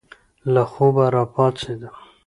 له 0.53 0.63
خوبه 0.71 1.05
را 1.13 1.23
پاڅېدم. 1.33 1.95